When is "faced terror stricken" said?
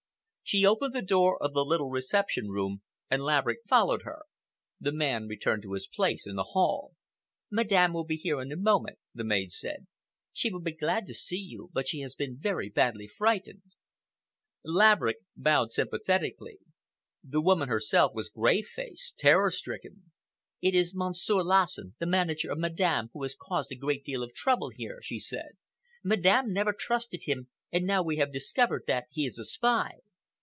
18.61-20.11